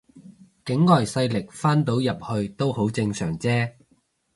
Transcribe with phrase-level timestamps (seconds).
[0.65, 3.73] 境外勢力翻到入去都好正常啫